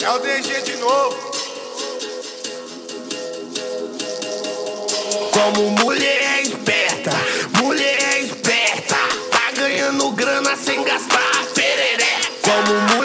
[0.00, 1.16] É o DG de novo.
[5.32, 7.10] Como mulher é esperta,
[7.60, 8.94] mulher é esperta.
[9.30, 12.20] Tá ganhando grana sem gastar pereré.
[12.42, 13.03] Como mulher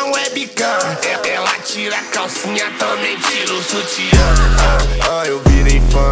[0.00, 0.78] webcam.
[1.02, 4.34] E- Ela tira a calcinha, também tira o sutiã.
[4.58, 6.10] Ah, ah, eu virei fã.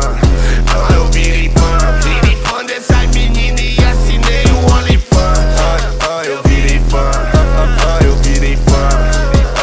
[0.74, 1.78] Ah, eu virei fã.
[2.02, 5.60] Virei fã dessa menina e assinei o OnlyFans.
[5.60, 7.10] Ah, ah, eu virei fã.
[7.34, 8.88] Ah, ah, eu virei fã.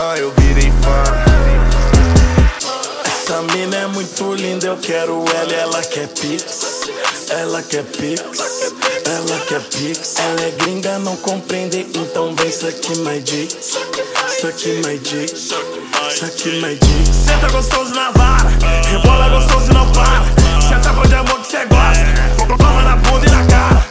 [0.02, 1.04] Ah, eu virei fã.
[3.06, 6.68] Essa mina é muito linda, eu quero ela, ela quer pix.
[7.30, 8.22] Ela quer pix,
[9.08, 10.16] ela quer pix.
[10.18, 13.24] Ela é gringa, não compreende, então vem aqui, my.
[14.28, 14.96] Isso aqui, my.
[16.14, 16.80] Isso aqui, my G.
[17.12, 18.50] Senta gostoso na vara,
[18.90, 20.26] rebola gostoso e não para.
[20.62, 22.58] Senta com de amor que cê gosta.
[22.58, 23.86] Toma na bunda e na cara.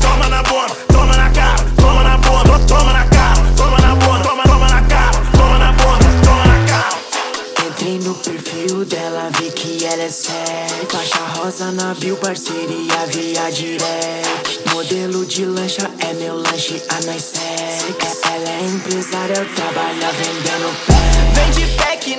[0.00, 1.56] Toma na bunda, toma na cara.
[1.76, 3.40] Toma na bunda, toma na cara.
[3.56, 5.10] Toma na bunda, toma, toma na cara.
[5.32, 6.98] Toma na bunda, toma na cara.
[7.68, 10.86] Entrei no perfil dela, vi que ela é séria.
[10.88, 14.49] Faixa rosa na bio, parceria via direct.
[14.80, 17.34] Modelo de lancha é meu lanche, a nós.
[17.36, 20.94] É, ela é empresária, eu trabalho vendendo pé.
[21.34, 22.16] Vende pack